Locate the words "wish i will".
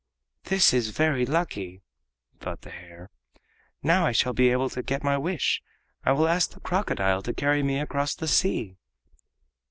5.15-6.27